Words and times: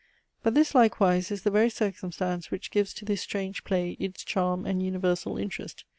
But 0.41 0.55
this 0.55 0.73
likewise 0.73 1.29
is 1.29 1.43
the 1.43 1.51
very 1.51 1.69
circumstance 1.69 2.49
which 2.49 2.71
gives 2.71 2.91
to 2.95 3.05
this 3.05 3.21
strange 3.21 3.63
play 3.63 3.91
its 3.99 4.23
charm 4.23 4.65
and 4.65 4.81
universal 4.81 5.37
interest. 5.37 5.85